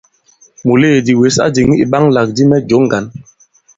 Mùleèdì 0.67 1.13
wěs 1.19 1.35
a 1.45 1.47
dìŋì 1.55 1.75
ìɓaŋalàkdi 1.83 2.43
mɛ 2.49 2.57
jǒ 2.67 2.77
ŋgǎn. 2.85 3.05